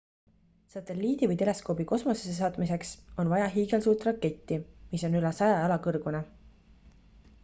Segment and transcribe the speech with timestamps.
[0.75, 4.59] satelliidi või teleskoobi kosmosesse saatmiseks on vaja hiigelsuurt raketti
[4.95, 6.23] mis on üle 100 jala kõrgune